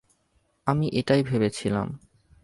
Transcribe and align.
আমি 0.67 0.87
এটাই 0.93 1.21
ভেবেছিলাম। 1.23 1.87